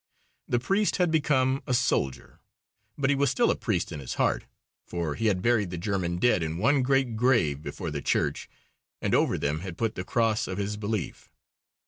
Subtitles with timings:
[0.47, 2.39] The priest had become a soldier;
[2.97, 4.45] but he was still a priest in his heart.
[4.83, 8.49] For he had buried the German dead in one great grave before the church,
[8.99, 11.29] and over them had put the cross of his belief.